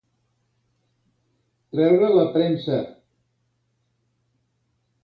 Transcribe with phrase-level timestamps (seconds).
[1.75, 2.81] Treure la premsa.